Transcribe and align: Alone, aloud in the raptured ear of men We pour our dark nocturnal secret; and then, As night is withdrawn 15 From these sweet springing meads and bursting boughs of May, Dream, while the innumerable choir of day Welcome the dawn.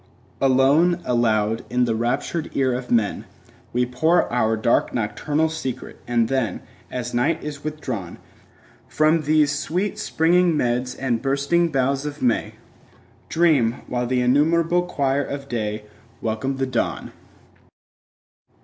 Alone, 0.41 0.99
aloud 1.05 1.63
in 1.69 1.85
the 1.85 1.93
raptured 1.93 2.49
ear 2.55 2.73
of 2.73 2.89
men 2.89 3.23
We 3.71 3.85
pour 3.85 4.23
our 4.33 4.57
dark 4.57 4.95
nocturnal 4.95 5.47
secret; 5.47 5.99
and 6.07 6.27
then, 6.27 6.61
As 6.89 7.13
night 7.13 7.43
is 7.43 7.63
withdrawn 7.63 8.15
15 8.87 8.87
From 8.87 9.21
these 9.21 9.51
sweet 9.51 9.99
springing 9.99 10.57
meads 10.57 10.95
and 10.95 11.21
bursting 11.21 11.67
boughs 11.71 12.07
of 12.07 12.19
May, 12.19 12.55
Dream, 13.29 13.83
while 13.85 14.07
the 14.07 14.21
innumerable 14.21 14.81
choir 14.87 15.23
of 15.23 15.47
day 15.47 15.83
Welcome 16.19 16.57
the 16.57 16.65
dawn. 16.65 17.11